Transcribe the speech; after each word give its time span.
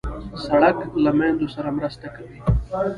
سړک 0.45 0.77
له 1.03 1.11
میندو 1.17 1.47
سره 1.55 1.69
مرسته 1.77 2.07
کوي. 2.15 2.39